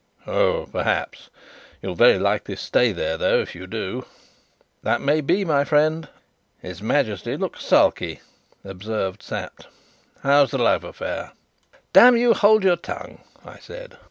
[0.25, 1.29] "Oh, perhaps.
[1.79, 4.07] You'll very likely stay there though, if you do."
[4.81, 6.09] "That may be, my friend," said I
[6.63, 6.69] carelessly.
[6.69, 8.21] "His Majesty looks sulky,"
[8.63, 9.67] observed Sapt.
[10.23, 11.33] "How's the love affair?"
[11.93, 13.99] "Damn you, hold your tongue!" I said.